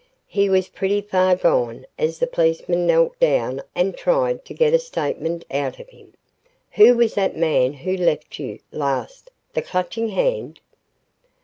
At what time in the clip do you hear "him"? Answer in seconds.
5.89-6.15